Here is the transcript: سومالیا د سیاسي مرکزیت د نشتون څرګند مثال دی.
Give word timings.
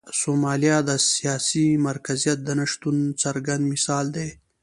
سومالیا 0.21 0.77
د 0.89 0.91
سیاسي 1.13 1.67
مرکزیت 1.87 2.39
د 2.43 2.49
نشتون 2.59 2.97
څرګند 3.21 3.63
مثال 3.73 4.05
دی. 4.15 4.29